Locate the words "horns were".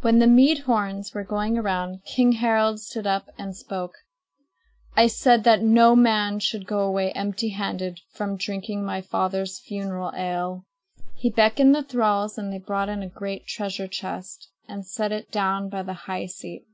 0.66-1.22